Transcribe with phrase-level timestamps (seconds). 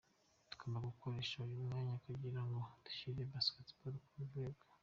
[0.49, 4.63] Tugomba gukoresha uyu mwanya kugira ngo dushyire Basketball ku rundi rwego.